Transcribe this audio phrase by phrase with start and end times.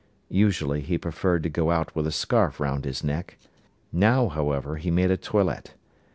[0.31, 3.37] Usually he preferred to go out with a scarf round his neck.
[3.93, 5.75] Now, however, he made a toilet.